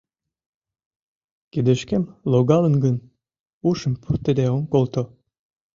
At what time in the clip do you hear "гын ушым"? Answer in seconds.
2.83-3.93